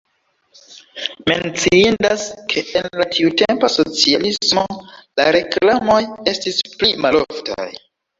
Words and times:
Menciindas, 1.31 2.23
ke 2.53 2.63
en 2.81 2.87
la 3.01 3.05
tiutempa 3.15 3.69
socialismo 3.73 4.63
la 5.21 5.27
reklamoj 5.37 5.99
estis 6.33 6.59
pli 6.81 6.91
maloftaj. 7.05 7.69